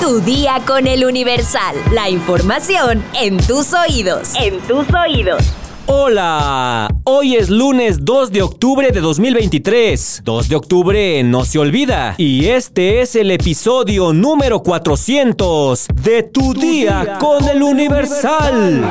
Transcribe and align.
Tu 0.00 0.20
día 0.20 0.60
con 0.66 0.86
el 0.86 1.04
Universal. 1.04 1.76
La 1.92 2.10
información 2.10 3.02
en 3.14 3.38
tus 3.38 3.72
oídos. 3.72 4.32
En 4.34 4.60
tus 4.60 4.86
oídos. 4.94 5.42
Hola, 5.86 6.88
hoy 7.04 7.36
es 7.36 7.48
lunes 7.48 8.04
2 8.04 8.32
de 8.32 8.42
octubre 8.42 8.90
de 8.90 9.00
2023. 9.00 10.22
2 10.24 10.48
de 10.48 10.56
octubre 10.56 11.22
no 11.24 11.44
se 11.44 11.58
olvida. 11.58 12.14
Y 12.18 12.46
este 12.46 13.00
es 13.00 13.16
el 13.16 13.30
episodio 13.30 14.12
número 14.12 14.62
400 14.62 15.86
de 15.94 16.22
Tu, 16.22 16.54
día, 16.54 17.16
con 17.18 17.46
el 17.48 17.62
Universal. 17.62 18.82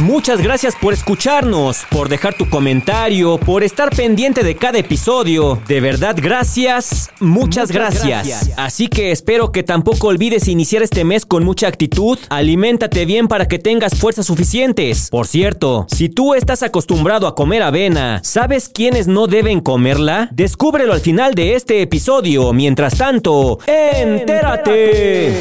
Muchas 0.00 0.42
gracias 0.42 0.74
por 0.76 0.92
escucharnos, 0.92 1.86
por 1.90 2.10
dejar 2.10 2.34
tu 2.34 2.50
comentario, 2.50 3.38
por 3.38 3.62
estar 3.62 3.88
pendiente 3.88 4.42
de 4.44 4.54
cada 4.54 4.78
episodio. 4.78 5.58
De 5.66 5.80
verdad, 5.80 6.14
gracias, 6.20 7.10
muchas, 7.18 7.72
gracias. 7.72 8.50
Así 8.58 8.88
que 8.88 9.10
espero 9.10 9.52
que 9.52 9.62
tampoco 9.62 10.08
olvides 10.08 10.48
iniciar 10.48 10.82
este 10.82 11.04
mes 11.04 11.24
con 11.24 11.44
mucha 11.44 11.68
actitud. 11.68 12.18
Aliméntate 12.28 13.06
bien 13.06 13.26
para 13.26 13.48
que 13.48 13.58
tengas 13.58 13.94
fuerzas 13.94 14.26
suficientes. 14.26 15.08
Por 15.08 15.26
cierto, 15.26 15.86
si 15.88 16.10
tú 16.10 16.34
estás 16.34 16.62
acostumbrado 16.62 17.26
a 17.26 17.34
comer 17.34 17.62
avena, 17.62 18.20
¿sabes 18.22 18.68
quiénes 18.68 19.08
no 19.08 19.26
deben 19.26 19.60
comerla? 19.60 20.28
Descúbrelo 20.30 20.92
al 20.92 21.00
final 21.00 21.34
de 21.34 21.54
este 21.54 21.80
episodio. 21.80 22.52
Mientras 22.52 22.98
tanto, 22.98 23.60
entérate. 23.66 25.34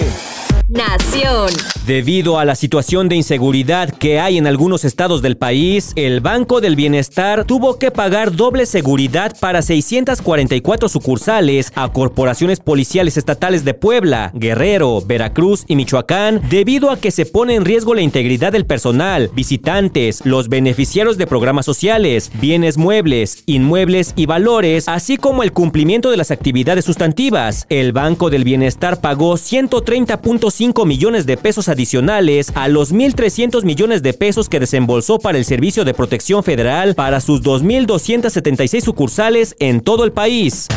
Nación. 0.75 1.49
Debido 1.87 2.37
a 2.37 2.43
la 2.43 2.55
situación 2.55 3.07
de 3.07 3.15
inseguridad 3.15 3.89
que 3.89 4.19
hay 4.19 4.37
en 4.37 4.45
algunos 4.45 4.83
estados 4.83 5.21
del 5.21 5.37
país, 5.37 5.93
el 5.95 6.19
Banco 6.19 6.59
del 6.59 6.75
Bienestar 6.75 7.45
tuvo 7.45 7.79
que 7.79 7.91
pagar 7.91 8.35
doble 8.35 8.65
seguridad 8.65 9.37
para 9.39 9.61
644 9.61 10.89
sucursales 10.89 11.71
a 11.75 11.87
corporaciones 11.93 12.59
policiales 12.59 13.15
estatales 13.15 13.63
de 13.63 13.73
Puebla, 13.73 14.31
Guerrero, 14.33 15.01
Veracruz 15.05 15.63
y 15.67 15.77
Michoacán, 15.77 16.41
debido 16.49 16.91
a 16.91 16.97
que 16.97 17.11
se 17.11 17.25
pone 17.25 17.55
en 17.55 17.63
riesgo 17.63 17.95
la 17.95 18.01
integridad 18.01 18.51
del 18.51 18.65
personal, 18.65 19.29
visitantes, 19.33 20.25
los 20.25 20.49
beneficiarios 20.49 21.17
de 21.17 21.27
programas 21.27 21.65
sociales, 21.65 22.31
bienes 22.41 22.77
muebles, 22.77 23.43
inmuebles 23.45 24.11
y 24.17 24.25
valores, 24.25 24.89
así 24.89 25.15
como 25.15 25.43
el 25.43 25.53
cumplimiento 25.53 26.11
de 26.11 26.17
las 26.17 26.31
actividades 26.31 26.83
sustantivas. 26.83 27.65
El 27.69 27.93
Banco 27.93 28.29
del 28.29 28.43
Bienestar 28.43 28.99
pagó 28.99 29.35
130.5 29.35 30.64
millones 30.73 31.25
de 31.25 31.37
pesos 31.37 31.69
adicionales 31.69 32.51
a 32.55 32.67
los 32.67 32.93
1.300 32.93 33.63
millones 33.63 34.01
de 34.01 34.13
pesos 34.13 34.49
que 34.49 34.59
desembolsó 34.59 35.19
para 35.19 35.37
el 35.37 35.45
Servicio 35.45 35.85
de 35.85 35.93
Protección 35.93 36.43
Federal 36.43 36.95
para 36.95 37.21
sus 37.21 37.43
2.276 37.43 38.81
sucursales 38.81 39.55
en 39.59 39.81
todo 39.81 40.03
el 40.03 40.11
país. 40.11 40.67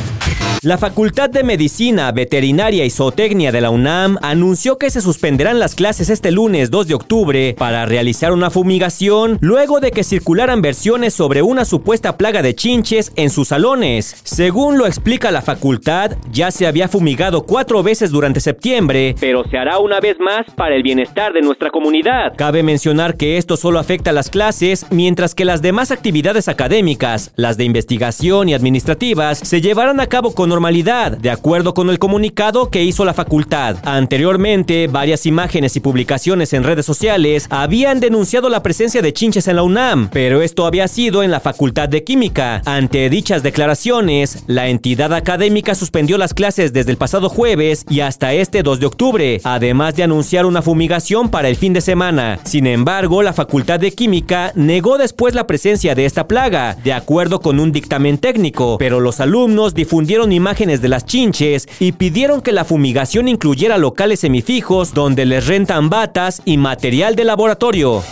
La 0.63 0.77
Facultad 0.77 1.31
de 1.31 1.45
Medicina, 1.45 2.11
Veterinaria 2.11 2.85
y 2.85 2.91
Zootecnia 2.91 3.53
de 3.53 3.61
la 3.61 3.71
UNAM 3.71 4.19
anunció 4.23 4.77
que 4.77 4.91
se 4.91 5.01
suspenderán 5.01 5.61
las 5.61 5.77
clases 5.77 6.11
este 6.11 6.33
lunes 6.33 6.73
2 6.73 6.89
de 6.89 6.95
octubre 6.95 7.55
para 7.57 7.87
realizar 7.87 8.33
una 8.33 8.51
fumigación 8.51 9.39
luego 9.41 9.79
de 9.79 9.93
que 9.93 10.03
circularan 10.03 10.61
versiones 10.61 11.15
sobre 11.15 11.43
una 11.43 11.65
supuesta 11.65 12.17
plaga 12.17 12.43
de 12.43 12.57
chinches 12.57 13.13
en 13.15 13.31
sus 13.31 13.49
salones. 13.49 14.17
Según 14.25 14.79
lo 14.79 14.87
explica 14.89 15.31
la 15.31 15.43
facultad, 15.43 16.17
ya 16.33 16.51
se 16.51 16.67
había 16.67 16.89
fumigado 16.89 17.45
cuatro 17.45 17.85
veces 17.85 18.11
durante 18.11 18.41
septiembre, 18.41 19.15
pero 19.21 19.45
se 19.49 19.59
hará 19.59 19.78
una 19.81 20.01
vez 20.01 20.19
más 20.21 20.47
para 20.57 20.75
el 20.75 20.83
bienestar 20.83 21.33
de 21.33 21.41
nuestra 21.41 21.71
comunidad. 21.71 22.35
Cabe 22.37 22.63
mencionar 22.63 23.17
que 23.17 23.37
esto 23.37 23.57
solo 23.57 23.79
afecta 23.79 24.11
a 24.11 24.13
las 24.13 24.31
clases, 24.31 24.87
mientras 24.91 25.35
que 25.35 25.45
las 25.45 25.63
demás 25.63 25.91
actividades 25.91 26.49
académicas, 26.49 27.33
las 27.37 27.57
de 27.57 27.65
investigación 27.65 28.49
y 28.49 28.55
administrativas, 28.55 29.39
se 29.39 29.61
llevarán 29.61 30.01
a 30.01 30.07
cabo 30.07 30.35
con 30.35 30.49
normalidad, 30.49 31.17
de 31.17 31.31
acuerdo 31.31 31.75
con 31.75 31.91
el 31.91 31.99
comunicado 31.99 32.71
que 32.71 32.83
hizo 32.83 33.05
la 33.05 33.15
facultad. 33.15 33.77
Anteriormente, 33.85 34.89
varias 34.89 35.27
imágenes 35.27 35.77
y 35.77 35.81
publicaciones 35.81 36.53
en 36.53 36.65
redes 36.65 36.87
sociales 36.87 37.47
habían 37.51 38.01
denunciado 38.01 38.49
la 38.49 38.63
presencia 38.63 39.03
de 39.03 39.13
chinches 39.13 39.49
en 39.49 39.57
la 39.57 39.63
UNAM, 39.63 40.09
pero 40.13 40.43
esto 40.43 40.67
había 40.67 40.89
sido 40.89 41.23
en 41.23 41.31
la 41.31 41.41
Facultad 41.41 41.89
de 41.89 42.05
Química. 42.05 42.63
Ante 42.65 43.09
dichas 43.11 43.43
declaraciones, 43.43 44.45
la 44.47 44.69
entidad 44.69 45.13
académica 45.13 45.75
suspendió 45.75 46.19
las 46.19 46.35
clases 46.35 46.73
desde 46.73 46.91
el 46.91 46.97
pasado 46.97 47.29
jueves 47.29 47.85
y 47.89 48.01
hasta 48.01 48.33
este 48.33 48.63
2 48.63 48.81
de 48.81 48.87
octubre, 48.87 49.41
además 49.45 49.68
de 49.69 50.03
anunciar 50.03 50.47
una 50.47 50.63
fumigación 50.63 51.29
para 51.29 51.49
el 51.49 51.57
fin 51.57 51.73
de 51.73 51.81
semana. 51.81 52.41
Sin 52.45 52.67
embargo, 52.67 53.23
la 53.23 53.33
Facultad 53.33 53.79
de 53.79 53.93
Química 53.93 54.51
negó 54.55 54.97
después 54.97 55.35
la 55.35 55.47
presencia 55.47 55.95
de 55.95 56.07
esta 56.07 56.27
plaga, 56.27 56.75
de 56.83 56.95
acuerdo 56.95 57.41
con 57.41 57.61
un 57.61 57.71
dictamen 57.71 58.19
técnico, 58.19 58.77
pero 58.79 58.99
los 58.99 59.21
alumnos 59.21 59.75
difundieron 59.75 60.33
imágenes 60.33 60.81
de 60.81 60.89
las 60.89 61.05
chinches 61.05 61.69
y 61.81 61.93
pidieron 61.93 62.41
que 62.41 62.53
la 62.53 62.65
fumigación 62.65 63.29
incluyera 63.29 63.77
locales 63.77 64.21
semifijos 64.21 64.95
donde 64.95 65.27
les 65.27 65.47
rentan 65.47 65.91
batas 65.91 66.41
y 66.45 66.57
material 66.57 67.15
de 67.15 67.25
laboratorio. 67.25 68.03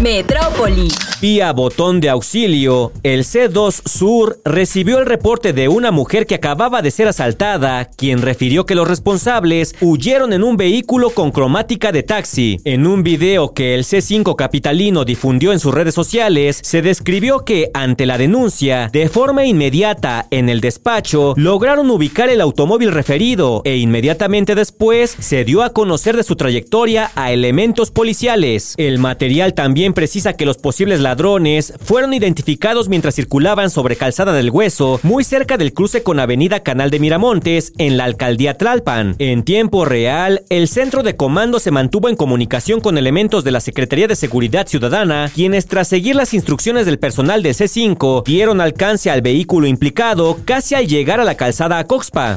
Metrópoli. 0.00 0.88
Vía 1.20 1.52
botón 1.52 2.00
de 2.00 2.08
auxilio, 2.08 2.92
el 3.02 3.24
C2 3.24 3.82
Sur 3.86 4.40
recibió 4.42 4.98
el 5.00 5.04
reporte 5.04 5.52
de 5.52 5.68
una 5.68 5.90
mujer 5.90 6.26
que 6.26 6.34
acababa 6.34 6.80
de 6.80 6.90
ser 6.90 7.08
asaltada, 7.08 7.84
quien 7.84 8.22
refirió 8.22 8.64
que 8.64 8.74
los 8.74 8.88
responsables 8.88 9.74
huyeron 9.82 10.32
en 10.32 10.42
un 10.42 10.56
vehículo 10.56 11.10
con 11.10 11.30
cromática 11.30 11.92
de 11.92 12.04
taxi. 12.04 12.58
En 12.64 12.86
un 12.86 13.02
video 13.02 13.52
que 13.52 13.74
el 13.74 13.84
C5 13.84 14.34
capitalino 14.34 15.04
difundió 15.04 15.52
en 15.52 15.60
sus 15.60 15.74
redes 15.74 15.94
sociales, 15.94 16.58
se 16.62 16.80
describió 16.80 17.44
que 17.44 17.70
ante 17.74 18.06
la 18.06 18.16
denuncia, 18.16 18.88
de 18.90 19.10
forma 19.10 19.44
inmediata 19.44 20.26
en 20.30 20.48
el 20.48 20.62
despacho, 20.62 21.34
lograron 21.36 21.90
ubicar 21.90 22.30
el 22.30 22.40
automóvil 22.40 22.92
referido 22.92 23.60
e 23.66 23.76
inmediatamente 23.76 24.54
después 24.54 25.14
se 25.18 25.44
dio 25.44 25.64
a 25.64 25.74
conocer 25.74 26.16
de 26.16 26.22
su 26.22 26.36
trayectoria 26.36 27.10
a 27.14 27.30
elementos 27.30 27.90
policiales. 27.90 28.72
El 28.78 28.98
material 28.98 29.52
también 29.52 29.92
precisa 29.92 30.32
que 30.32 30.46
los 30.46 30.56
posibles 30.56 31.00
ladrones 31.10 31.74
fueron 31.82 32.14
identificados 32.14 32.88
mientras 32.88 33.16
circulaban 33.16 33.68
sobre 33.68 33.96
Calzada 33.96 34.32
del 34.32 34.50
Hueso, 34.50 35.00
muy 35.02 35.24
cerca 35.24 35.56
del 35.56 35.72
cruce 35.72 36.04
con 36.04 36.20
Avenida 36.20 36.60
Canal 36.60 36.90
de 36.90 37.00
Miramontes, 37.00 37.72
en 37.78 37.96
la 37.96 38.04
alcaldía 38.04 38.54
Tlalpan. 38.54 39.16
En 39.18 39.42
tiempo 39.42 39.84
real, 39.84 40.44
el 40.50 40.68
centro 40.68 41.02
de 41.02 41.16
comando 41.16 41.58
se 41.58 41.72
mantuvo 41.72 42.08
en 42.08 42.14
comunicación 42.14 42.80
con 42.80 42.96
elementos 42.96 43.42
de 43.42 43.50
la 43.50 43.58
Secretaría 43.58 44.06
de 44.06 44.14
Seguridad 44.14 44.68
Ciudadana, 44.68 45.28
quienes 45.34 45.66
tras 45.66 45.88
seguir 45.88 46.14
las 46.14 46.32
instrucciones 46.32 46.86
del 46.86 47.00
personal 47.00 47.42
del 47.42 47.56
C5, 47.56 48.22
dieron 48.24 48.60
alcance 48.60 49.10
al 49.10 49.20
vehículo 49.20 49.66
implicado 49.66 50.38
casi 50.44 50.76
al 50.76 50.86
llegar 50.86 51.18
a 51.18 51.24
la 51.24 51.34
calzada 51.34 51.82
Coxpa. 51.88 52.36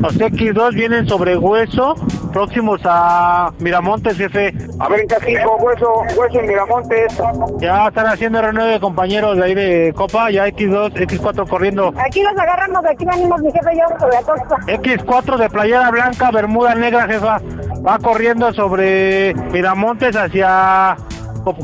Los 0.00 0.18
X2 0.18 0.74
vienen 0.74 1.08
sobre 1.08 1.36
hueso, 1.36 1.94
próximos 2.32 2.80
a 2.84 3.52
Miramontes, 3.58 4.16
jefe. 4.16 4.52
A 4.80 4.88
ver, 4.88 5.00
en 5.00 5.06
Cacico, 5.08 5.56
hueso, 5.56 5.92
hueso 6.16 6.40
en 6.40 6.46
Miramontes. 6.46 7.22
Ya 7.58 7.88
están 7.88 8.06
haciendo 8.06 8.40
R9 8.40 8.80
compañeros 8.80 9.36
de 9.36 9.44
ahí 9.44 9.54
de 9.54 9.92
Copa, 9.94 10.30
ya 10.30 10.46
X2, 10.48 10.94
X4 10.94 11.48
corriendo. 11.48 11.92
Aquí 12.04 12.22
los 12.22 12.36
agarramos, 12.38 12.84
aquí 12.84 13.04
venimos 13.04 13.40
mi 13.40 13.52
jefe 13.52 13.74
y 13.74 13.78
yo 13.78 13.84
sobre 13.98 14.16
Acosta. 14.16 14.56
X4 14.66 15.36
de 15.36 15.50
playera 15.50 15.90
blanca, 15.90 16.30
bermuda 16.30 16.74
negra, 16.74 17.06
jefa. 17.06 17.40
Va 17.86 17.98
corriendo 17.98 18.52
sobre 18.52 19.34
Miramontes 19.52 20.16
hacia 20.16 20.96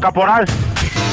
Caporal. 0.00 0.44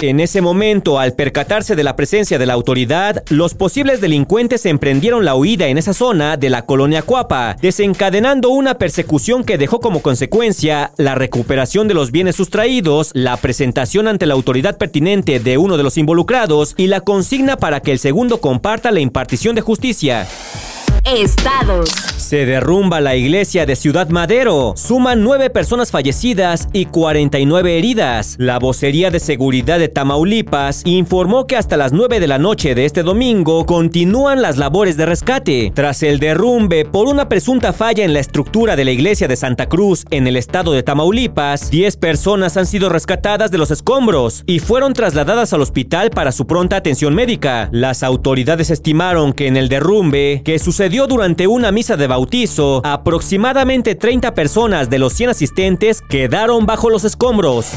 En 0.02 0.20
ese 0.20 0.42
momento, 0.42 1.00
al 1.00 1.14
percatarse 1.14 1.76
de 1.76 1.84
la 1.84 1.96
presencia 1.96 2.38
de 2.38 2.46
la 2.46 2.54
autoridad, 2.54 3.24
los 3.30 3.56
posibles 3.56 4.00
delincuentes 4.00 4.68
emprendieron 4.68 5.26
la 5.26 5.34
huida 5.34 5.70
en 5.70 5.80
esa 5.80 5.92
zona 5.94 6.38
de 6.38 6.52
la 6.52 6.68
colonia 6.68 7.02
Cuapa, 7.02 7.56
desencadenando 7.60 8.50
una 8.50 8.76
persecución 8.78 9.44
que 9.44 9.58
dejó 9.58 9.80
como 9.80 10.04
consecuencia 10.04 10.92
la 10.98 11.16
recuperación 11.16 11.88
de 11.88 11.96
los 11.96 12.12
bienes 12.12 12.36
sustraídos, 12.36 13.10
la 13.14 13.38
presentación 13.38 14.08
ante 14.08 14.28
la 14.28 14.36
autoridad 14.36 14.78
pertinente 14.78 15.40
de 15.40 15.58
uno 15.58 15.78
de 15.78 15.84
los 15.84 15.98
involucrados 15.98 16.76
y 16.78 16.86
la 16.86 17.02
consigna 17.02 17.58
para 17.58 17.80
que 17.80 17.92
el 17.92 17.98
segundo 17.98 18.40
comparta 18.40 18.92
la 18.92 19.00
impartición 19.00 19.56
de 19.56 19.62
justicia. 19.62 20.28
Estados. 21.06 22.17
Se 22.28 22.46
derrumba 22.46 23.00
la 23.00 23.16
iglesia 23.16 23.66
de 23.66 23.78
Ciudad 23.78 24.10
Madero. 24.10 24.74
Suman 24.76 25.24
nueve 25.24 25.50
personas 25.50 25.92
fallecidas 25.92 26.68
y 26.74 26.88
49 26.88 27.78
heridas. 27.78 28.36
La 28.38 28.60
vocería 28.60 29.10
de 29.12 29.22
seguridad 29.22 29.80
de 29.80 29.88
Tamaulipas 29.88 30.82
informó 30.84 31.48
que 31.48 31.56
hasta 31.56 31.78
las 31.78 31.94
9 31.94 32.20
de 32.20 32.28
la 32.28 32.38
noche 32.38 32.76
de 32.76 32.84
este 32.84 33.02
domingo 33.02 33.66
continúan 33.66 34.42
las 34.42 34.58
labores 34.58 34.98
de 34.98 35.06
rescate. 35.06 35.72
Tras 35.74 36.04
el 36.04 36.20
derrumbe 36.20 36.84
por 36.84 37.08
una 37.08 37.30
presunta 37.30 37.72
falla 37.72 38.04
en 38.04 38.12
la 38.12 38.20
estructura 38.20 38.76
de 38.76 38.84
la 38.84 38.92
iglesia 38.92 39.30
de 39.30 39.38
Santa 39.38 39.70
Cruz 39.70 40.04
en 40.12 40.28
el 40.28 40.36
estado 40.36 40.74
de 40.74 40.84
Tamaulipas, 40.84 41.72
10 41.72 41.96
personas 41.96 42.58
han 42.58 42.66
sido 42.66 42.90
rescatadas 42.90 43.52
de 43.52 43.58
los 43.58 43.72
escombros 43.72 44.44
y 44.46 44.60
fueron 44.60 44.92
trasladadas 44.92 45.54
al 45.54 45.62
hospital 45.62 46.10
para 46.10 46.34
su 46.34 46.46
pronta 46.46 46.76
atención 46.76 47.16
médica. 47.16 47.70
Las 47.72 48.04
autoridades 48.04 48.70
estimaron 48.70 49.32
que 49.32 49.48
en 49.48 49.56
el 49.56 49.70
derrumbe, 49.70 50.42
que 50.44 50.60
sucedió 50.60 51.08
durante 51.08 51.48
una 51.48 51.72
misa 51.72 51.96
de 51.96 52.17
bautizo, 52.18 52.82
aproximadamente 52.84 53.94
30 53.94 54.34
personas 54.34 54.90
de 54.90 54.98
los 54.98 55.14
100 55.14 55.30
asistentes 55.30 56.02
quedaron 56.02 56.66
bajo 56.66 56.90
los 56.90 57.04
escombros. 57.04 57.68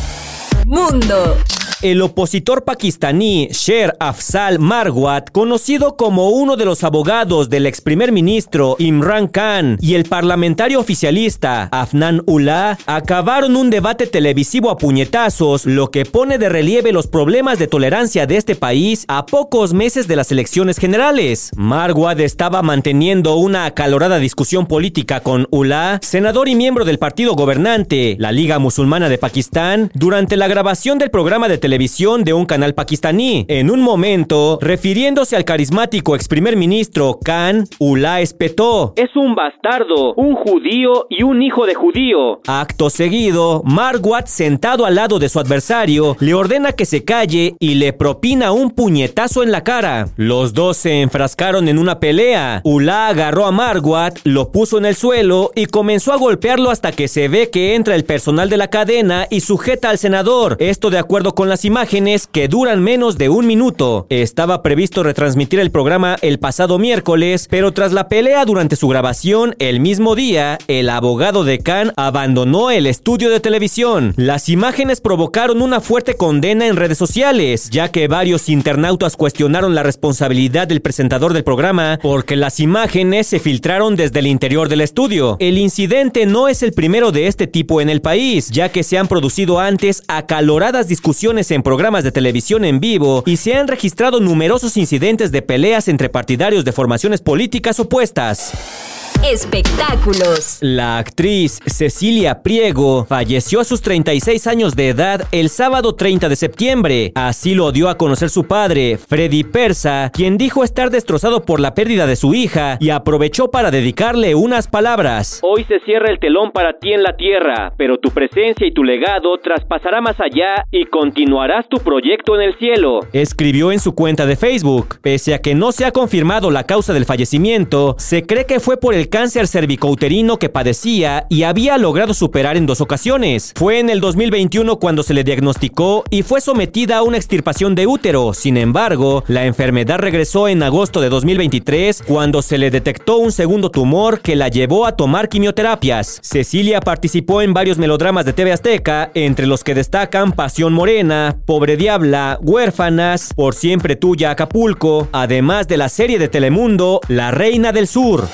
Mundo. 0.66 1.36
El 1.82 2.02
opositor 2.02 2.64
pakistaní 2.64 3.48
Sher 3.52 3.96
Afzal 4.00 4.58
Marwat, 4.58 5.30
conocido 5.30 5.96
como 5.96 6.28
uno 6.28 6.56
de 6.56 6.66
los 6.66 6.84
abogados 6.84 7.48
del 7.48 7.64
ex 7.64 7.80
primer 7.80 8.12
ministro 8.12 8.76
Imran 8.78 9.28
Khan 9.28 9.78
y 9.80 9.94
el 9.94 10.04
parlamentario 10.04 10.78
oficialista 10.78 11.70
Afnan 11.72 12.22
Ullah, 12.26 12.76
acabaron 12.84 13.56
un 13.56 13.70
debate 13.70 14.06
televisivo 14.06 14.68
a 14.68 14.76
puñetazos, 14.76 15.64
lo 15.64 15.90
que 15.90 16.04
pone 16.04 16.36
de 16.36 16.50
relieve 16.50 16.92
los 16.92 17.06
problemas 17.06 17.58
de 17.58 17.66
tolerancia 17.66 18.26
de 18.26 18.36
este 18.36 18.56
país 18.56 19.06
a 19.08 19.24
pocos 19.24 19.72
meses 19.72 20.06
de 20.06 20.16
las 20.16 20.30
elecciones 20.32 20.76
generales. 20.76 21.50
Marwat 21.56 22.20
estaba 22.20 22.60
manteniendo 22.60 23.36
una 23.36 23.64
acalorada 23.64 24.18
discusión 24.18 24.66
política 24.66 25.20
con 25.20 25.46
Ullah, 25.50 25.98
senador 26.02 26.50
y 26.50 26.56
miembro 26.56 26.84
del 26.84 26.98
partido 26.98 27.32
gobernante, 27.32 28.16
la 28.18 28.32
Liga 28.32 28.58
Musulmana 28.58 29.08
de 29.08 29.16
Pakistán, 29.16 29.90
durante 29.94 30.36
la 30.36 30.46
grabación 30.46 30.98
del 30.98 31.10
programa 31.10 31.48
de 31.48 31.56
televisión 31.56 31.69
de 31.80 32.32
un 32.34 32.46
canal 32.46 32.74
pakistaní. 32.74 33.46
En 33.48 33.70
un 33.70 33.80
momento, 33.80 34.58
refiriéndose 34.60 35.36
al 35.36 35.44
carismático 35.44 36.14
ex 36.14 36.28
primer 36.28 36.56
ministro 36.56 37.18
Khan, 37.24 37.66
Ullah 37.78 38.20
espetó: 38.20 38.92
Es 38.96 39.14
un 39.16 39.34
bastardo, 39.34 40.14
un 40.14 40.34
judío 40.34 41.06
y 41.08 41.22
un 41.22 41.42
hijo 41.42 41.66
de 41.66 41.74
judío. 41.74 42.40
Acto 42.46 42.90
seguido, 42.90 43.62
Marwat, 43.64 44.26
sentado 44.26 44.84
al 44.84 44.96
lado 44.96 45.18
de 45.18 45.28
su 45.28 45.38
adversario, 45.38 46.16
le 46.20 46.34
ordena 46.34 46.72
que 46.72 46.84
se 46.84 47.04
calle 47.04 47.54
y 47.58 47.76
le 47.76 47.92
propina 47.92 48.52
un 48.52 48.70
puñetazo 48.70 49.42
en 49.42 49.52
la 49.52 49.62
cara. 49.62 50.08
Los 50.16 50.52
dos 50.52 50.76
se 50.76 51.00
enfrascaron 51.00 51.68
en 51.68 51.78
una 51.78 52.00
pelea. 52.00 52.60
Ullah 52.64 53.08
agarró 53.08 53.46
a 53.46 53.52
Marwat, 53.52 54.18
lo 54.24 54.50
puso 54.50 54.76
en 54.78 54.84
el 54.84 54.96
suelo 54.96 55.50
y 55.54 55.66
comenzó 55.66 56.12
a 56.12 56.16
golpearlo 56.16 56.70
hasta 56.70 56.92
que 56.92 57.08
se 57.08 57.28
ve 57.28 57.50
que 57.50 57.74
entra 57.74 57.94
el 57.94 58.04
personal 58.04 58.50
de 58.50 58.56
la 58.56 58.68
cadena 58.68 59.26
y 59.30 59.40
sujeta 59.40 59.90
al 59.90 59.98
senador. 59.98 60.56
Esto 60.58 60.90
de 60.90 60.98
acuerdo 60.98 61.34
con 61.34 61.48
las 61.48 61.59
imágenes 61.64 62.26
que 62.26 62.48
duran 62.48 62.82
menos 62.82 63.18
de 63.18 63.28
un 63.28 63.46
minuto. 63.46 64.06
Estaba 64.08 64.62
previsto 64.62 65.02
retransmitir 65.02 65.60
el 65.60 65.70
programa 65.70 66.16
el 66.22 66.38
pasado 66.38 66.78
miércoles, 66.78 67.46
pero 67.50 67.72
tras 67.72 67.92
la 67.92 68.08
pelea 68.08 68.44
durante 68.44 68.76
su 68.76 68.88
grabación 68.88 69.54
el 69.58 69.80
mismo 69.80 70.14
día, 70.14 70.58
el 70.68 70.88
abogado 70.88 71.44
de 71.44 71.58
Khan 71.58 71.92
abandonó 71.96 72.70
el 72.70 72.86
estudio 72.86 73.30
de 73.30 73.40
televisión. 73.40 74.14
Las 74.16 74.48
imágenes 74.48 75.00
provocaron 75.00 75.62
una 75.62 75.80
fuerte 75.80 76.14
condena 76.14 76.66
en 76.66 76.76
redes 76.76 76.98
sociales, 76.98 77.70
ya 77.70 77.90
que 77.90 78.08
varios 78.08 78.48
internautas 78.48 79.16
cuestionaron 79.16 79.74
la 79.74 79.82
responsabilidad 79.82 80.68
del 80.68 80.80
presentador 80.80 81.32
del 81.32 81.44
programa 81.44 81.98
porque 82.02 82.36
las 82.36 82.60
imágenes 82.60 83.26
se 83.26 83.40
filtraron 83.40 83.96
desde 83.96 84.20
el 84.20 84.26
interior 84.26 84.68
del 84.68 84.80
estudio. 84.80 85.36
El 85.40 85.58
incidente 85.58 86.26
no 86.26 86.48
es 86.48 86.62
el 86.62 86.72
primero 86.72 87.12
de 87.12 87.26
este 87.26 87.46
tipo 87.46 87.80
en 87.80 87.90
el 87.90 88.00
país, 88.00 88.50
ya 88.50 88.70
que 88.70 88.82
se 88.82 88.98
han 88.98 89.08
producido 89.08 89.60
antes 89.60 90.02
acaloradas 90.08 90.88
discusiones 90.88 91.49
en 91.50 91.62
programas 91.62 92.04
de 92.04 92.12
televisión 92.12 92.64
en 92.64 92.80
vivo 92.80 93.22
y 93.26 93.36
se 93.36 93.54
han 93.54 93.68
registrado 93.68 94.20
numerosos 94.20 94.76
incidentes 94.76 95.32
de 95.32 95.42
peleas 95.42 95.88
entre 95.88 96.08
partidarios 96.08 96.64
de 96.64 96.72
formaciones 96.72 97.20
políticas 97.20 97.80
opuestas. 97.80 98.89
Espectáculos. 99.24 100.56
La 100.62 100.96
actriz 100.96 101.60
Cecilia 101.66 102.42
Priego 102.42 103.04
falleció 103.04 103.60
a 103.60 103.64
sus 103.64 103.82
36 103.82 104.46
años 104.46 104.74
de 104.74 104.88
edad 104.88 105.28
el 105.30 105.50
sábado 105.50 105.94
30 105.94 106.30
de 106.30 106.36
septiembre. 106.36 107.12
Así 107.14 107.54
lo 107.54 107.70
dio 107.70 107.90
a 107.90 107.98
conocer 107.98 108.30
su 108.30 108.44
padre, 108.44 108.96
Freddy 108.96 109.44
Persa, 109.44 110.10
quien 110.14 110.38
dijo 110.38 110.64
estar 110.64 110.88
destrozado 110.88 111.44
por 111.44 111.60
la 111.60 111.74
pérdida 111.74 112.06
de 112.06 112.16
su 112.16 112.32
hija 112.32 112.78
y 112.80 112.88
aprovechó 112.88 113.50
para 113.50 113.70
dedicarle 113.70 114.34
unas 114.34 114.68
palabras. 114.68 115.40
Hoy 115.42 115.64
se 115.64 115.80
cierra 115.80 116.10
el 116.10 116.18
telón 116.18 116.50
para 116.50 116.78
ti 116.78 116.94
en 116.94 117.02
la 117.02 117.14
tierra, 117.14 117.74
pero 117.76 117.98
tu 117.98 118.08
presencia 118.12 118.66
y 118.66 118.72
tu 118.72 118.84
legado 118.84 119.36
traspasará 119.36 120.00
más 120.00 120.18
allá 120.18 120.64
y 120.70 120.86
continuarás 120.86 121.68
tu 121.68 121.76
proyecto 121.76 122.36
en 122.36 122.48
el 122.48 122.56
cielo. 122.56 123.00
Escribió 123.12 123.70
en 123.70 123.80
su 123.80 123.94
cuenta 123.94 124.24
de 124.24 124.36
Facebook. 124.36 124.98
Pese 125.02 125.34
a 125.34 125.42
que 125.42 125.54
no 125.54 125.72
se 125.72 125.84
ha 125.84 125.92
confirmado 125.92 126.50
la 126.50 126.64
causa 126.64 126.94
del 126.94 127.04
fallecimiento, 127.04 127.96
se 127.98 128.24
cree 128.24 128.46
que 128.46 128.60
fue 128.60 128.78
por 128.78 128.94
el 128.94 129.09
cáncer 129.10 129.46
cervicouterino 129.46 130.38
que 130.38 130.48
padecía 130.48 131.26
y 131.28 131.42
había 131.42 131.76
logrado 131.76 132.14
superar 132.14 132.56
en 132.56 132.64
dos 132.64 132.80
ocasiones. 132.80 133.52
Fue 133.56 133.78
en 133.78 133.90
el 133.90 134.00
2021 134.00 134.78
cuando 134.78 135.02
se 135.02 135.12
le 135.12 135.24
diagnosticó 135.24 136.04
y 136.08 136.22
fue 136.22 136.40
sometida 136.40 136.98
a 136.98 137.02
una 137.02 137.18
extirpación 137.18 137.74
de 137.74 137.86
útero. 137.86 138.32
Sin 138.32 138.56
embargo, 138.56 139.24
la 139.26 139.44
enfermedad 139.44 139.98
regresó 139.98 140.48
en 140.48 140.62
agosto 140.62 141.00
de 141.00 141.10
2023 141.10 142.02
cuando 142.06 142.40
se 142.40 142.56
le 142.56 142.70
detectó 142.70 143.18
un 143.18 143.32
segundo 143.32 143.70
tumor 143.70 144.20
que 144.20 144.36
la 144.36 144.48
llevó 144.48 144.86
a 144.86 144.96
tomar 144.96 145.28
quimioterapias. 145.28 146.20
Cecilia 146.22 146.80
participó 146.80 147.42
en 147.42 147.52
varios 147.52 147.76
melodramas 147.76 148.24
de 148.24 148.32
TV 148.32 148.52
Azteca, 148.52 149.10
entre 149.14 149.46
los 149.46 149.64
que 149.64 149.74
destacan 149.74 150.32
Pasión 150.32 150.72
Morena, 150.72 151.36
Pobre 151.44 151.76
Diabla, 151.76 152.38
Huérfanas, 152.40 153.34
Por 153.34 153.54
Siempre 153.54 153.96
Tuya 153.96 154.30
Acapulco, 154.30 155.08
además 155.12 155.66
de 155.66 155.76
la 155.76 155.88
serie 155.88 156.18
de 156.18 156.28
Telemundo 156.28 157.00
La 157.08 157.32
Reina 157.32 157.72
del 157.72 157.88
Sur. 157.88 158.28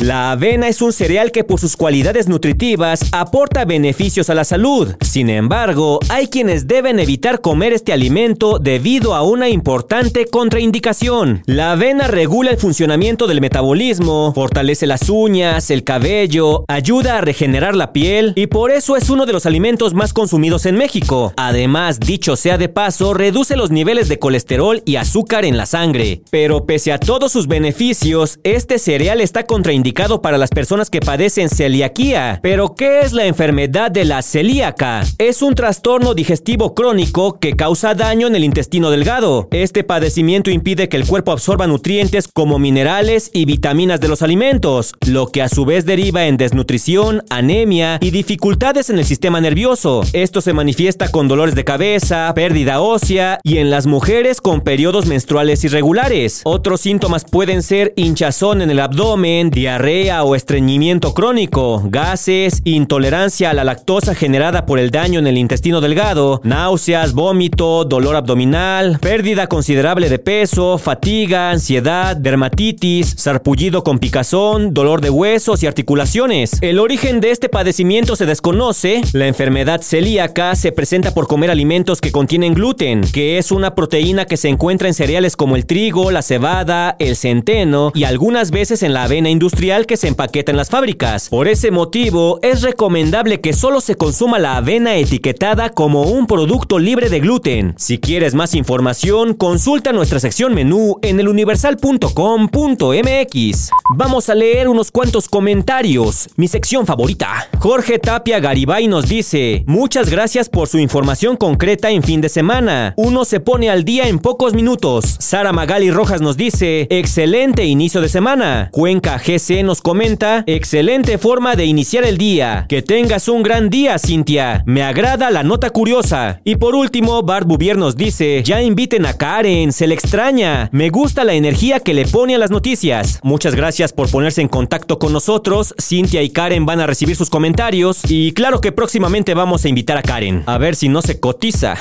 La 0.00 0.30
avena 0.30 0.68
es 0.68 0.80
un 0.80 0.92
cereal 0.92 1.32
que 1.32 1.42
por 1.42 1.58
sus 1.58 1.76
cualidades 1.76 2.28
nutritivas 2.28 3.06
aporta 3.10 3.64
beneficios 3.64 4.30
a 4.30 4.34
la 4.34 4.44
salud. 4.44 4.94
Sin 5.00 5.28
embargo, 5.28 5.98
hay 6.08 6.28
quienes 6.28 6.68
deben 6.68 7.00
evitar 7.00 7.40
comer 7.40 7.72
este 7.72 7.92
alimento 7.92 8.60
debido 8.60 9.16
a 9.16 9.22
una 9.22 9.48
importante 9.48 10.26
contraindicación. 10.26 11.42
La 11.46 11.72
avena 11.72 12.06
regula 12.06 12.52
el 12.52 12.58
funcionamiento 12.58 13.26
del 13.26 13.40
metabolismo, 13.40 14.32
fortalece 14.32 14.86
las 14.86 15.08
uñas, 15.08 15.68
el 15.72 15.82
cabello, 15.82 16.64
ayuda 16.68 17.18
a 17.18 17.20
regenerar 17.20 17.74
la 17.74 17.92
piel 17.92 18.34
y 18.36 18.46
por 18.46 18.70
eso 18.70 18.96
es 18.96 19.10
uno 19.10 19.26
de 19.26 19.32
los 19.32 19.46
alimentos 19.46 19.94
más 19.94 20.12
consumidos 20.12 20.64
en 20.66 20.76
México. 20.76 21.32
Además, 21.36 21.98
dicho 21.98 22.36
sea 22.36 22.56
de 22.56 22.68
paso, 22.68 23.14
reduce 23.14 23.56
los 23.56 23.72
niveles 23.72 24.08
de 24.08 24.20
colesterol 24.20 24.80
y 24.86 24.94
azúcar 24.94 25.44
en 25.44 25.56
la 25.56 25.66
sangre. 25.66 26.22
Pero 26.30 26.66
pese 26.66 26.92
a 26.92 27.00
todos 27.00 27.32
sus 27.32 27.48
beneficios, 27.48 28.38
este 28.44 28.78
cereal 28.78 29.20
está 29.20 29.44
contraindicado 29.44 29.87
para 29.94 30.38
las 30.38 30.50
personas 30.50 30.90
que 30.90 31.00
padecen 31.00 31.48
celiaquía. 31.48 32.40
Pero, 32.42 32.74
¿qué 32.74 33.00
es 33.00 33.12
la 33.12 33.26
enfermedad 33.26 33.90
de 33.90 34.04
la 34.04 34.22
celíaca? 34.22 35.02
Es 35.18 35.42
un 35.42 35.54
trastorno 35.54 36.14
digestivo 36.14 36.74
crónico 36.74 37.38
que 37.40 37.54
causa 37.54 37.94
daño 37.94 38.26
en 38.26 38.36
el 38.36 38.44
intestino 38.44 38.90
delgado. 38.90 39.48
Este 39.50 39.84
padecimiento 39.84 40.50
impide 40.50 40.88
que 40.88 40.96
el 40.96 41.06
cuerpo 41.06 41.32
absorba 41.32 41.66
nutrientes 41.66 42.28
como 42.28 42.58
minerales 42.58 43.30
y 43.32 43.44
vitaminas 43.44 44.00
de 44.00 44.08
los 44.08 44.22
alimentos, 44.22 44.94
lo 45.06 45.28
que 45.28 45.42
a 45.42 45.48
su 45.48 45.64
vez 45.64 45.84
deriva 45.84 46.26
en 46.26 46.36
desnutrición, 46.36 47.24
anemia 47.28 47.98
y 48.00 48.10
dificultades 48.10 48.90
en 48.90 48.98
el 48.98 49.04
sistema 49.04 49.40
nervioso. 49.40 50.02
Esto 50.12 50.40
se 50.40 50.52
manifiesta 50.52 51.08
con 51.10 51.28
dolores 51.28 51.54
de 51.54 51.64
cabeza, 51.64 52.32
pérdida 52.34 52.80
ósea 52.80 53.40
y 53.42 53.58
en 53.58 53.70
las 53.70 53.86
mujeres 53.86 54.40
con 54.40 54.60
periodos 54.60 55.06
menstruales 55.06 55.64
irregulares. 55.64 56.42
Otros 56.44 56.82
síntomas 56.82 57.24
pueden 57.24 57.62
ser 57.62 57.94
hinchazón 57.96 58.62
en 58.62 58.70
el 58.70 58.80
abdomen, 58.80 59.50
diarrea, 59.50 59.77
diarrea 59.78 60.24
o 60.24 60.34
estreñimiento 60.34 61.14
crónico, 61.14 61.80
gases, 61.84 62.62
intolerancia 62.64 63.50
a 63.50 63.54
la 63.54 63.62
lactosa 63.62 64.12
generada 64.12 64.66
por 64.66 64.80
el 64.80 64.90
daño 64.90 65.20
en 65.20 65.28
el 65.28 65.38
intestino 65.38 65.80
delgado, 65.80 66.40
náuseas, 66.42 67.12
vómito, 67.12 67.84
dolor 67.84 68.16
abdominal, 68.16 68.98
pérdida 68.98 69.46
considerable 69.46 70.08
de 70.08 70.18
peso, 70.18 70.78
fatiga, 70.78 71.52
ansiedad, 71.52 72.16
dermatitis, 72.16 73.14
sarpullido 73.18 73.84
con 73.84 74.00
picazón, 74.00 74.74
dolor 74.74 75.00
de 75.00 75.10
huesos 75.10 75.62
y 75.62 75.68
articulaciones. 75.68 76.58
El 76.60 76.80
origen 76.80 77.20
de 77.20 77.30
este 77.30 77.48
padecimiento 77.48 78.16
se 78.16 78.26
desconoce. 78.26 79.02
La 79.12 79.28
enfermedad 79.28 79.82
celíaca 79.82 80.56
se 80.56 80.72
presenta 80.72 81.14
por 81.14 81.28
comer 81.28 81.52
alimentos 81.52 82.00
que 82.00 82.10
contienen 82.10 82.54
gluten, 82.54 83.02
que 83.02 83.38
es 83.38 83.52
una 83.52 83.76
proteína 83.76 84.24
que 84.24 84.38
se 84.38 84.48
encuentra 84.48 84.88
en 84.88 84.94
cereales 84.94 85.36
como 85.36 85.54
el 85.54 85.66
trigo, 85.66 86.10
la 86.10 86.22
cebada, 86.22 86.96
el 86.98 87.14
centeno 87.14 87.92
y 87.94 88.02
algunas 88.02 88.50
veces 88.50 88.82
en 88.82 88.92
la 88.92 89.04
avena 89.04 89.30
industrial 89.30 89.67
que 89.68 89.98
se 89.98 90.08
empaqueta 90.08 90.50
en 90.50 90.56
las 90.56 90.70
fábricas. 90.70 91.28
Por 91.28 91.46
ese 91.46 91.70
motivo, 91.70 92.40
es 92.42 92.62
recomendable 92.62 93.42
que 93.42 93.52
solo 93.52 93.82
se 93.82 93.96
consuma 93.96 94.38
la 94.38 94.56
avena 94.56 94.96
etiquetada 94.96 95.68
como 95.70 96.04
un 96.04 96.26
producto 96.26 96.78
libre 96.78 97.10
de 97.10 97.20
gluten. 97.20 97.74
Si 97.76 97.98
quieres 97.98 98.32
más 98.34 98.54
información, 98.54 99.34
consulta 99.34 99.92
nuestra 99.92 100.20
sección 100.20 100.54
menú 100.54 100.96
en 101.02 101.20
eluniversal.com.mx. 101.20 103.70
Vamos 103.94 104.30
a 104.30 104.34
leer 104.34 104.68
unos 104.68 104.90
cuantos 104.90 105.28
comentarios. 105.28 106.30
Mi 106.36 106.48
sección 106.48 106.86
favorita. 106.86 107.50
Jorge 107.58 107.98
Tapia 107.98 108.40
Garibay 108.40 108.88
nos 108.88 109.06
dice, 109.06 109.64
muchas 109.66 110.08
gracias 110.08 110.48
por 110.48 110.68
su 110.68 110.78
información 110.78 111.36
concreta 111.36 111.90
en 111.90 112.02
fin 112.02 112.22
de 112.22 112.30
semana. 112.30 112.94
Uno 112.96 113.26
se 113.26 113.40
pone 113.40 113.68
al 113.68 113.84
día 113.84 114.08
en 114.08 114.18
pocos 114.18 114.54
minutos. 114.54 115.16
Sara 115.18 115.52
Magali 115.52 115.90
Rojas 115.90 116.22
nos 116.22 116.38
dice, 116.38 116.86
excelente 116.88 117.66
inicio 117.66 118.00
de 118.00 118.08
semana. 118.08 118.70
Cuenca 118.72 119.18
GC 119.18 119.47
nos 119.48 119.80
comenta, 119.80 120.44
excelente 120.46 121.16
forma 121.16 121.56
de 121.56 121.64
iniciar 121.64 122.04
el 122.04 122.18
día. 122.18 122.66
Que 122.68 122.82
tengas 122.82 123.28
un 123.28 123.42
gran 123.42 123.70
día, 123.70 123.98
Cintia. 123.98 124.62
Me 124.66 124.82
agrada 124.82 125.30
la 125.30 125.42
nota 125.42 125.70
curiosa. 125.70 126.42
Y 126.44 126.56
por 126.56 126.74
último, 126.74 127.22
Bart 127.22 127.46
Bouvier 127.46 127.78
nos 127.78 127.96
dice, 127.96 128.42
ya 128.44 128.60
inviten 128.60 129.06
a 129.06 129.14
Karen, 129.14 129.72
se 129.72 129.86
le 129.86 129.94
extraña. 129.94 130.68
Me 130.70 130.90
gusta 130.90 131.24
la 131.24 131.32
energía 131.32 131.80
que 131.80 131.94
le 131.94 132.04
pone 132.04 132.34
a 132.34 132.38
las 132.38 132.50
noticias. 132.50 133.20
Muchas 133.22 133.54
gracias 133.54 133.94
por 133.94 134.10
ponerse 134.10 134.42
en 134.42 134.48
contacto 134.48 134.98
con 134.98 135.14
nosotros. 135.14 135.74
Cintia 135.80 136.22
y 136.22 136.28
Karen 136.28 136.66
van 136.66 136.80
a 136.80 136.86
recibir 136.86 137.16
sus 137.16 137.30
comentarios. 137.30 138.02
Y 138.06 138.32
claro 138.32 138.60
que 138.60 138.72
próximamente 138.72 139.32
vamos 139.32 139.64
a 139.64 139.68
invitar 139.70 139.96
a 139.96 140.02
Karen. 140.02 140.42
A 140.44 140.58
ver 140.58 140.76
si 140.76 140.90
no 140.90 141.00
se 141.00 141.20
cotiza. 141.20 141.74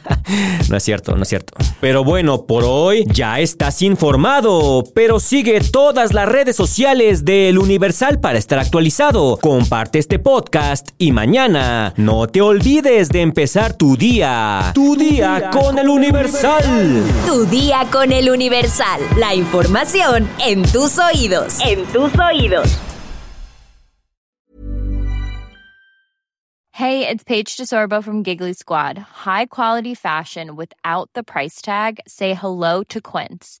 no 0.70 0.76
es 0.78 0.82
cierto, 0.82 1.14
no 1.14 1.22
es 1.22 1.28
cierto. 1.28 1.52
Pero 1.82 2.02
bueno, 2.02 2.46
por 2.46 2.64
hoy 2.64 3.04
ya 3.12 3.40
estás 3.40 3.82
informado. 3.82 4.84
Pero 4.94 5.20
sigue 5.20 5.60
todas 5.60 6.14
las 6.14 6.26
redes 6.26 6.56
sociales 6.56 6.93
del 6.94 7.58
Universal 7.58 8.20
para 8.20 8.38
estar 8.38 8.60
actualizado. 8.60 9.36
Comparte 9.38 9.98
este 9.98 10.20
podcast 10.20 10.90
y 10.96 11.10
mañana 11.10 11.92
no 11.96 12.28
te 12.28 12.40
olvides 12.40 13.08
de 13.08 13.20
empezar 13.20 13.76
tu 13.76 13.96
día. 13.96 14.70
Tu 14.76 14.94
día 14.94 15.50
con 15.50 15.76
el 15.76 15.88
Universal. 15.88 17.02
Tu 17.26 17.46
día 17.46 17.84
con 17.90 18.12
el 18.12 18.30
Universal. 18.30 19.00
La 19.16 19.34
información 19.34 20.28
en 20.38 20.62
tus 20.62 20.96
oídos. 21.00 21.58
En 21.66 21.84
tus 21.86 22.12
oídos. 22.16 22.78
Hey, 26.70 27.08
it's 27.08 27.24
Paige 27.24 27.56
DeSorbo 27.56 28.04
from 28.04 28.22
Giggly 28.22 28.52
Squad. 28.52 28.98
High 29.24 29.46
quality 29.46 29.96
fashion 29.96 30.54
without 30.54 31.10
the 31.14 31.24
price 31.24 31.60
tag. 31.60 31.98
Say 32.06 32.34
hello 32.34 32.84
to 32.84 33.00
Quince. 33.00 33.60